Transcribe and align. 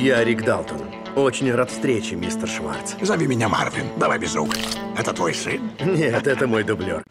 Я 0.00 0.22
Рик 0.22 0.44
Далтон. 0.44 0.82
Очень 1.16 1.52
рад 1.52 1.72
встрече, 1.72 2.14
мистер 2.14 2.48
Шварц. 2.48 2.94
Зови 3.02 3.26
меня 3.26 3.48
Марвин. 3.48 3.86
Давай 3.96 4.20
без 4.20 4.32
рук. 4.36 4.50
Это 4.96 5.12
твой 5.12 5.34
сын? 5.34 5.72
Нет, 5.84 6.24
это 6.24 6.46
мой 6.46 6.62
дублер. 6.62 7.02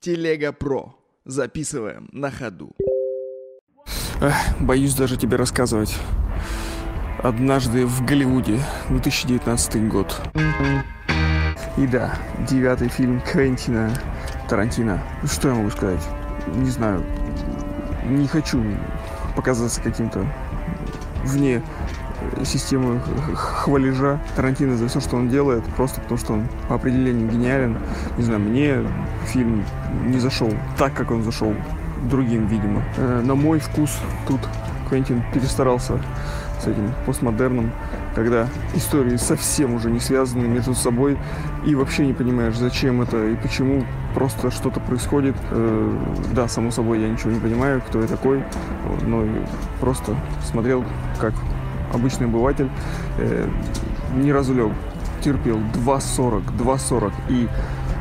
Телега 0.00 0.52
Про. 0.52 0.94
Записываем 1.24 2.06
на 2.12 2.30
ходу. 2.30 2.72
Эх, 4.20 4.34
боюсь 4.60 4.94
даже 4.94 5.16
тебе 5.16 5.38
рассказывать. 5.38 5.96
Однажды 7.22 7.86
в 7.86 8.04
Голливуде, 8.04 8.60
2019 8.90 9.88
год. 9.88 10.20
И 11.78 11.86
да, 11.86 12.14
девятый 12.46 12.90
фильм 12.90 13.22
Квентина 13.22 13.90
Тарантино. 14.50 15.02
Что 15.24 15.48
я 15.48 15.54
могу 15.54 15.70
сказать? 15.70 16.06
Не 16.56 16.68
знаю. 16.68 17.02
Не 18.04 18.28
хочу 18.28 18.62
показаться 19.36 19.80
каким-то 19.80 20.26
вне 21.24 21.62
системы 22.44 23.00
хвалежа 23.34 24.20
Тарантино 24.34 24.76
за 24.76 24.88
все, 24.88 25.00
что 25.00 25.16
он 25.16 25.28
делает, 25.28 25.64
просто 25.76 26.00
потому 26.00 26.18
что 26.18 26.32
он 26.34 26.48
по 26.68 26.74
определению 26.74 27.28
гениален. 27.28 27.78
Не 28.16 28.22
знаю, 28.22 28.40
мне 28.40 28.78
фильм 29.26 29.64
не 30.06 30.18
зашел 30.18 30.50
так, 30.78 30.94
как 30.94 31.10
он 31.10 31.22
зашел 31.22 31.54
другим, 32.08 32.46
видимо. 32.46 32.82
Э, 32.96 33.22
на 33.24 33.34
мой 33.34 33.58
вкус 33.58 33.98
тут 34.26 34.40
Квентин 34.88 35.22
перестарался 35.32 36.00
с 36.60 36.66
этим 36.66 36.92
постмодерном, 37.04 37.72
когда 38.14 38.48
истории 38.74 39.16
совсем 39.16 39.74
уже 39.74 39.90
не 39.90 40.00
связаны 40.00 40.46
между 40.46 40.74
собой 40.74 41.18
и 41.66 41.74
вообще 41.74 42.06
не 42.06 42.12
понимаешь, 42.12 42.56
зачем 42.56 43.02
это 43.02 43.26
и 43.26 43.36
почему 43.36 43.84
просто 44.16 44.50
что-то 44.50 44.80
происходит. 44.80 45.36
Э, 45.50 45.98
да, 46.34 46.48
само 46.48 46.70
собой, 46.70 47.00
я 47.02 47.08
ничего 47.08 47.32
не 47.32 47.38
понимаю, 47.38 47.82
кто 47.86 48.00
я 48.00 48.06
такой, 48.06 48.42
но 49.02 49.24
просто 49.78 50.16
смотрел, 50.42 50.84
как 51.20 51.34
обычный 51.92 52.26
обыватель, 52.26 52.70
э, 53.18 53.46
ни 54.14 54.30
разу 54.30 54.54
лег, 54.54 54.72
терпел 55.22 55.58
2.40, 55.58 56.44
2.40 56.58 57.12
и 57.28 57.46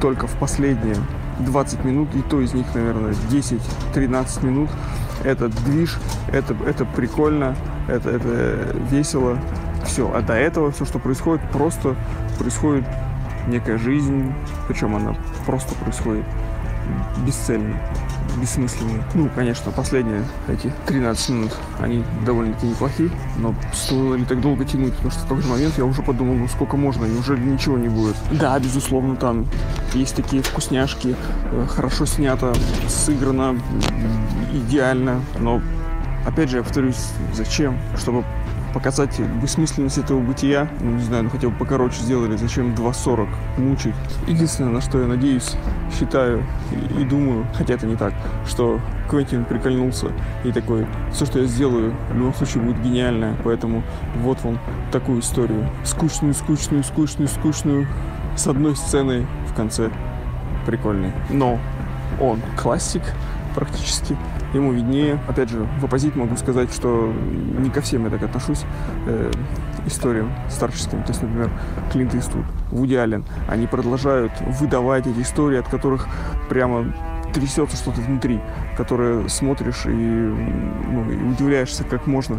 только 0.00 0.26
в 0.26 0.36
последние 0.36 0.96
20 1.38 1.84
минут, 1.84 2.12
и 2.16 2.22
то 2.22 2.40
из 2.40 2.54
них, 2.54 2.66
наверное, 2.74 3.14
10-13 3.30 4.44
минут, 4.44 4.68
это 5.22 5.48
движ, 5.48 5.96
это, 6.32 6.56
это 6.66 6.84
прикольно, 6.86 7.54
это, 7.86 8.10
это 8.10 8.76
весело, 8.90 9.38
все. 9.86 10.10
А 10.12 10.22
до 10.22 10.34
этого 10.34 10.72
все, 10.72 10.84
что 10.84 10.98
происходит, 10.98 11.48
просто 11.52 11.94
происходит 12.36 12.84
некая 13.48 13.78
жизнь, 13.78 14.32
причем 14.68 14.96
она 14.96 15.14
просто 15.46 15.74
происходит 15.76 16.24
бесцельно, 17.26 17.76
бессмысленно. 18.40 19.02
Ну, 19.14 19.28
конечно, 19.34 19.70
последние 19.72 20.24
эти 20.48 20.72
13 20.86 21.28
минут, 21.30 21.52
они 21.78 22.04
довольно-таки 22.24 22.66
неплохие, 22.66 23.10
но 23.38 23.54
стоило 23.72 24.14
ли 24.14 24.24
так 24.24 24.40
долго 24.40 24.64
тянуть, 24.64 24.94
потому 24.94 25.10
что 25.10 25.20
в 25.20 25.28
какой-то 25.28 25.48
момент 25.48 25.74
я 25.78 25.84
уже 25.84 26.02
подумал, 26.02 26.34
ну 26.34 26.48
сколько 26.48 26.76
можно, 26.76 27.04
неужели 27.04 27.40
ничего 27.40 27.78
не 27.78 27.88
будет? 27.88 28.16
Да, 28.32 28.58
безусловно, 28.58 29.16
там 29.16 29.46
есть 29.92 30.16
такие 30.16 30.42
вкусняшки, 30.42 31.16
э, 31.52 31.66
хорошо 31.68 32.06
снято, 32.06 32.54
сыграно 32.88 33.56
идеально, 34.52 35.20
но 35.38 35.60
опять 36.26 36.50
же, 36.50 36.58
я 36.58 36.62
повторюсь, 36.62 37.08
зачем? 37.32 37.78
Чтобы 37.96 38.24
показать 38.72 39.18
бессмысленность 39.42 39.98
этого 39.98 40.20
бытия. 40.20 40.68
Ну, 40.80 40.92
не 40.92 41.02
знаю, 41.02 41.24
ну 41.24 41.30
хотя 41.30 41.48
бы 41.48 41.54
покороче 41.56 42.00
сделали, 42.02 42.36
зачем 42.36 42.74
2.40 42.74 43.28
мучить. 43.58 43.94
Единственное, 44.26 44.72
на 44.72 44.80
что 44.80 45.00
я 45.00 45.06
надеюсь, 45.06 45.56
считаю 45.98 46.44
и, 46.72 47.02
и 47.02 47.04
думаю, 47.04 47.46
хотя 47.54 47.74
это 47.74 47.86
не 47.86 47.96
так, 47.96 48.12
что 48.46 48.80
Квентин 49.08 49.44
прикольнулся 49.44 50.12
и 50.44 50.52
такой, 50.52 50.86
все, 51.12 51.26
что 51.26 51.40
я 51.40 51.46
сделаю, 51.46 51.94
в 52.10 52.16
любом 52.16 52.34
случае 52.34 52.62
будет 52.62 52.80
гениально, 52.82 53.36
поэтому 53.44 53.82
вот 54.16 54.42
вам 54.42 54.58
такую 54.92 55.20
историю. 55.20 55.68
Скучную, 55.84 56.34
скучную, 56.34 56.84
скучную, 56.84 57.28
скучную, 57.28 57.86
с 58.36 58.46
одной 58.46 58.76
сценой 58.76 59.26
в 59.48 59.54
конце 59.54 59.90
прикольный. 60.66 61.12
Но 61.30 61.58
он 62.20 62.40
классик 62.56 63.02
практически 63.54 64.16
ему 64.52 64.72
виднее. 64.72 65.18
Опять 65.28 65.50
же, 65.50 65.66
в 65.80 65.84
оппозит 65.84 66.16
могу 66.16 66.36
сказать, 66.36 66.72
что 66.72 67.12
не 67.58 67.70
ко 67.70 67.80
всем 67.80 68.04
я 68.04 68.10
так 68.10 68.22
отношусь 68.22 68.64
э, 69.06 69.30
историям 69.86 70.32
старческим. 70.48 71.02
То 71.02 71.08
есть, 71.08 71.22
например, 71.22 71.50
Клинт 71.92 72.14
Иствуд, 72.14 72.44
Вуди 72.70 72.94
Аллен, 72.94 73.24
они 73.48 73.66
продолжают 73.66 74.32
выдавать 74.40 75.06
эти 75.06 75.20
истории, 75.20 75.58
от 75.58 75.68
которых 75.68 76.06
прямо 76.48 76.92
трясется 77.32 77.76
что-то 77.76 78.00
внутри, 78.00 78.40
которое 78.76 79.28
смотришь 79.28 79.86
и, 79.86 79.90
ну, 79.90 81.10
и 81.10 81.16
удивляешься, 81.16 81.84
как 81.84 82.06
можно 82.06 82.38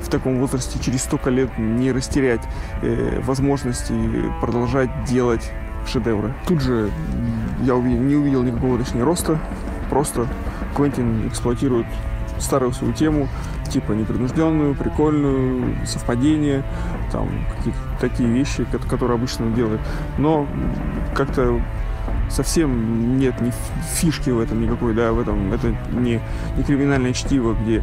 в 0.00 0.08
таком 0.08 0.38
возрасте 0.38 0.78
через 0.78 1.02
столько 1.02 1.30
лет 1.30 1.50
не 1.58 1.92
растерять 1.92 2.42
э, 2.82 3.20
возможности 3.24 3.94
продолжать 4.40 4.90
делать 5.04 5.50
шедевры. 5.86 6.32
Тут 6.46 6.60
же 6.60 6.90
я 7.62 7.74
увидел, 7.74 8.00
не 8.00 8.14
увидел 8.14 8.42
никакого, 8.42 8.78
точнее, 8.78 9.02
роста, 9.02 9.38
просто 9.90 10.26
Квентин 10.76 11.28
эксплуатирует 11.28 11.86
старую 12.38 12.72
свою 12.72 12.92
тему, 12.92 13.28
типа 13.70 13.92
непринужденную, 13.92 14.74
прикольную, 14.74 15.86
совпадение, 15.86 16.62
там 17.12 17.28
какие-то 17.56 17.78
такие 18.00 18.28
вещи, 18.28 18.64
которые 18.88 19.16
обычно 19.16 19.46
он 19.46 19.54
делает. 19.54 19.80
Но 20.18 20.46
как-то 21.14 21.60
совсем 22.30 23.18
нет 23.18 23.40
ни 23.40 23.52
фишки 23.94 24.30
в 24.30 24.40
этом 24.40 24.60
никакой, 24.60 24.94
да, 24.94 25.12
в 25.12 25.20
этом 25.20 25.52
это 25.52 25.74
не, 25.92 26.20
не 26.56 26.62
криминальное 26.62 27.12
чтиво, 27.12 27.54
где, 27.54 27.82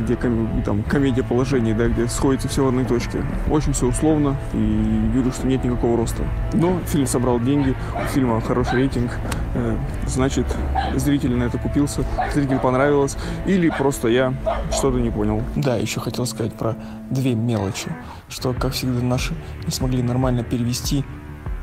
где 0.00 0.16
ком, 0.16 0.62
там, 0.64 0.82
комедия 0.82 1.22
положений, 1.22 1.74
да, 1.74 1.88
где 1.88 2.06
сходится 2.08 2.48
все 2.48 2.64
в 2.64 2.68
одной 2.68 2.84
точке. 2.84 3.22
Очень 3.50 3.72
все 3.72 3.86
условно, 3.86 4.36
и 4.52 5.10
вижу, 5.14 5.32
что 5.32 5.46
нет 5.46 5.64
никакого 5.64 5.96
роста. 5.96 6.22
Но 6.52 6.78
фильм 6.86 7.06
собрал 7.06 7.40
деньги, 7.40 7.74
у 7.94 8.06
фильма 8.08 8.40
хороший 8.40 8.74
рейтинг, 8.74 9.12
э, 9.54 9.76
значит, 10.06 10.46
зритель 10.94 11.34
на 11.34 11.44
это 11.44 11.58
купился, 11.58 12.04
зритель 12.32 12.58
понравилось, 12.58 13.16
или 13.46 13.68
просто 13.70 14.08
я 14.08 14.34
что-то 14.70 14.98
не 14.98 15.10
понял. 15.10 15.42
Да, 15.56 15.76
еще 15.76 16.00
хотел 16.00 16.26
сказать 16.26 16.54
про 16.54 16.76
две 17.10 17.34
мелочи, 17.34 17.90
что, 18.28 18.52
как 18.52 18.72
всегда, 18.72 19.00
наши 19.02 19.34
не 19.64 19.72
смогли 19.72 20.02
нормально 20.02 20.42
перевести 20.42 21.04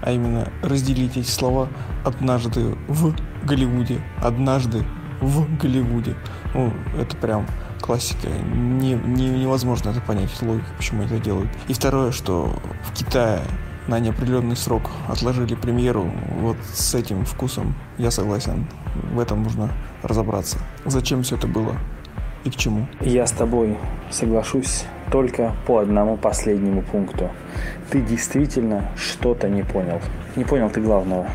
а 0.03 0.11
именно 0.11 0.51
разделить 0.61 1.15
эти 1.15 1.29
слова 1.29 1.69
«однажды 2.03 2.75
в 2.87 3.15
Голливуде», 3.45 4.01
«однажды 4.21 4.83
в 5.21 5.57
Голливуде». 5.57 6.15
Ну, 6.53 6.73
это 6.99 7.15
прям 7.15 7.47
классика. 7.81 8.27
Не, 8.27 8.93
не, 8.93 9.29
невозможно 9.29 9.89
это 9.89 10.01
понять, 10.01 10.29
логику, 10.41 10.67
почему 10.77 11.03
это 11.03 11.17
делают. 11.19 11.49
И 11.69 11.73
второе, 11.73 12.11
что 12.11 12.53
в 12.83 12.93
Китае 12.93 13.41
на 13.87 13.99
неопределенный 13.99 14.57
срок 14.57 14.83
отложили 15.07 15.55
премьеру, 15.55 16.11
вот 16.39 16.57
с 16.73 16.93
этим 16.95 17.25
вкусом 17.25 17.73
я 17.97 18.11
согласен. 18.11 18.67
В 19.13 19.19
этом 19.19 19.43
нужно 19.43 19.71
разобраться. 20.01 20.57
Зачем 20.85 21.23
все 21.23 21.37
это 21.37 21.47
было 21.47 21.77
и 22.43 22.49
к 22.49 22.55
чему? 22.57 22.87
Я 22.99 23.25
с 23.25 23.31
тобой 23.31 23.77
соглашусь 24.11 24.83
только 25.13 25.53
по 25.67 25.77
одному 25.77 26.17
последнему 26.17 26.81
пункту. 26.81 27.29
Ты 27.91 28.01
действительно 28.01 28.89
что-то 28.95 29.47
не 29.47 29.61
понял. 29.61 30.01
Не 30.35 30.43
понял 30.43 30.71
ты 30.71 30.81
главного. 30.81 31.27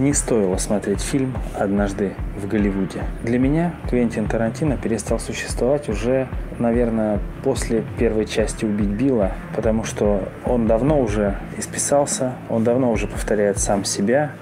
Не 0.00 0.12
стоило 0.12 0.56
смотреть 0.56 1.00
фильм 1.00 1.32
«Однажды 1.56 2.14
в 2.42 2.48
Голливуде». 2.48 3.04
Для 3.22 3.38
меня 3.38 3.72
Квентин 3.88 4.26
Тарантино 4.26 4.76
перестал 4.76 5.20
существовать 5.20 5.88
уже, 5.88 6.26
наверное, 6.58 7.20
после 7.44 7.84
первой 8.00 8.26
части 8.26 8.64
«Убить 8.64 8.88
Билла», 8.88 9.30
потому 9.54 9.84
что 9.84 10.28
он 10.44 10.66
давно 10.66 11.00
уже 11.00 11.36
исписался, 11.56 12.32
он 12.48 12.64
давно 12.64 12.90
уже 12.90 13.06
повторяет 13.06 13.58
сам 13.58 13.84
себя, 13.84 14.32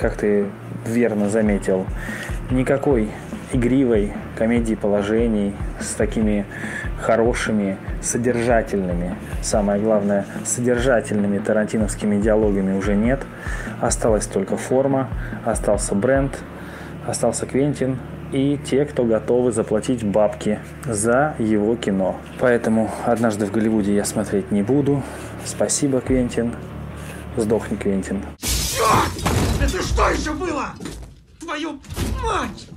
как 0.00 0.14
ты 0.14 0.46
верно 0.86 1.28
заметил. 1.28 1.84
Никакой 2.52 3.10
игривой 3.52 4.12
комедии 4.34 4.74
положений 4.74 5.54
с 5.80 5.94
такими 5.94 6.46
хорошими, 7.00 7.76
содержательными, 8.02 9.14
самое 9.42 9.80
главное, 9.80 10.26
содержательными 10.44 11.38
тарантиновскими 11.38 12.20
диалогами 12.20 12.76
уже 12.76 12.94
нет. 12.94 13.20
Осталась 13.80 14.26
только 14.26 14.56
форма, 14.56 15.08
остался 15.44 15.94
бренд, 15.94 16.38
остался 17.06 17.46
Квентин 17.46 17.98
и 18.32 18.58
те, 18.58 18.84
кто 18.84 19.04
готовы 19.04 19.52
заплатить 19.52 20.02
бабки 20.02 20.58
за 20.84 21.34
его 21.38 21.76
кино. 21.76 22.16
Поэтому 22.40 22.90
однажды 23.06 23.46
в 23.46 23.52
Голливуде 23.52 23.94
я 23.94 24.04
смотреть 24.04 24.50
не 24.50 24.62
буду. 24.62 25.02
Спасибо, 25.44 26.00
Квентин. 26.00 26.52
Сдохни, 27.36 27.76
Квентин. 27.76 28.22
Черт! 28.38 29.12
Это 29.60 29.82
что 29.82 30.08
еще 30.10 30.32
было? 30.32 30.70
Твою 31.40 31.78
мать! 32.22 32.73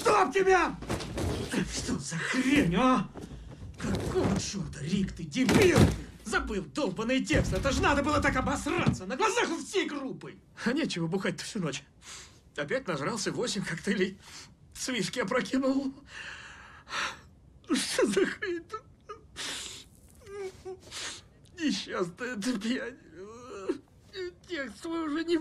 Чтоб 0.00 0.32
тебя! 0.32 0.76
Что 1.72 1.98
за 1.98 2.16
хрень, 2.16 2.74
а? 2.76 3.08
Какого 3.78 4.40
черта, 4.40 4.80
Рик, 4.80 5.12
ты 5.12 5.24
дебил? 5.24 5.78
Забыл 6.24 6.64
долбанный 6.74 7.22
текст. 7.24 7.52
Это 7.52 7.70
же 7.70 7.82
надо 7.82 8.02
было 8.02 8.20
так 8.20 8.36
обосраться 8.36 9.04
на 9.04 9.16
глазах 9.16 9.50
у 9.50 9.58
всей 9.58 9.86
группы. 9.86 10.36
А 10.64 10.72
нечего 10.72 11.06
бухать-то 11.06 11.44
всю 11.44 11.60
ночь. 11.60 11.82
Опять 12.56 12.86
нажрался 12.86 13.30
восемь 13.32 13.64
коктейлей. 13.64 14.18
С 14.74 14.88
виски 14.88 15.20
опрокинул. 15.20 15.92
Ну 17.68 17.76
что 17.76 18.06
за 18.06 18.26
хрень 18.26 18.64
тут? 18.64 18.82
Несчастная 21.58 22.36
ты 22.36 22.58
пьянь. 22.58 22.96
Текст 24.48 24.82
свой 24.82 25.06
уже 25.06 25.24
не 25.24 25.38